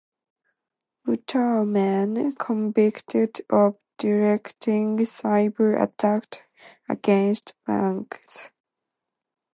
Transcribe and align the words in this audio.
Utah 1.05 1.63
man 1.63 2.33
convicted 2.35 3.45
of 3.51 3.77
directing 3.99 4.97
cyber-attack 4.97 6.41
against 6.89 7.53
banks. 7.67 8.49